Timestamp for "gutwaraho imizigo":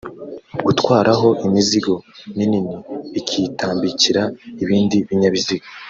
0.65-1.93